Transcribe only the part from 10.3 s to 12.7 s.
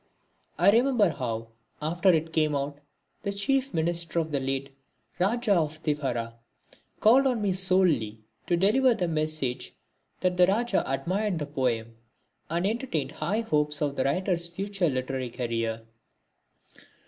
the Raja admired the poem and